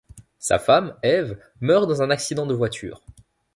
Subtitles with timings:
[0.39, 3.03] Sa femme Ève meurt dans un accident de voiture.